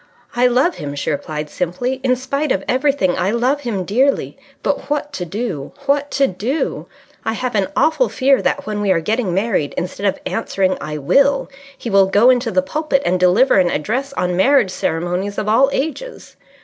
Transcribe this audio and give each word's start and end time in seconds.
"I 0.35 0.47
love 0.47 0.77
him!" 0.77 0.95
she 0.95 1.11
replied 1.11 1.47
simply. 1.47 1.99
"In 2.03 2.15
spite 2.15 2.51
of 2.51 2.63
everything, 2.67 3.15
I 3.19 3.29
love 3.29 3.59
him 3.61 3.85
dearly. 3.85 4.35
But 4.63 4.89
what 4.89 5.13
to 5.13 5.25
do? 5.25 5.73
What 5.85 6.09
to 6.17 6.25
do? 6.25 6.87
I 7.23 7.33
have 7.33 7.53
an 7.53 7.67
awful 7.75 8.09
fear 8.09 8.41
that 8.41 8.65
when 8.65 8.81
we 8.81 8.89
are 8.91 8.99
getting 8.99 9.31
married 9.31 9.75
instead 9.77 10.07
of 10.07 10.19
answering 10.25 10.75
'I 10.81 10.97
will,' 10.97 11.49
he 11.77 11.91
will 11.91 12.07
go 12.07 12.31
into 12.31 12.49
the 12.49 12.63
pulpit 12.63 13.03
and 13.05 13.19
deliver 13.19 13.59
an 13.59 13.69
address 13.69 14.11
on 14.13 14.35
Marriage 14.35 14.71
Ceremonies 14.71 15.37
of 15.37 15.47
All 15.47 15.69
Ages. 15.71 16.35